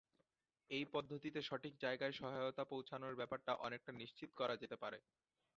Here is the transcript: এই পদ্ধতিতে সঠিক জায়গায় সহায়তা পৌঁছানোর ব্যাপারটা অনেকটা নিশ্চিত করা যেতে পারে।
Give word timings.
এই 0.69 0.85
পদ্ধতিতে 0.93 1.39
সঠিক 1.41 1.73
জায়গায় 1.79 2.13
সহায়তা 2.13 2.63
পৌঁছানোর 2.71 3.13
ব্যাপারটা 3.15 3.51
অনেকটা 3.65 3.91
নিশ্চিত 3.93 4.29
করা 4.39 4.55
যেতে 4.61 4.77
পারে। 4.83 4.97